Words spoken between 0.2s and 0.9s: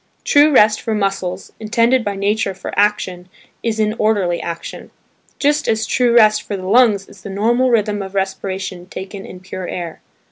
True rest